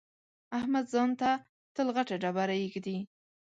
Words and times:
احمد 0.57 0.85
ځان 0.93 1.09
ته 1.21 1.29
تل 1.75 1.87
غټه 1.95 2.15
ډبره 2.23 2.55
اېږدي. 2.61 2.97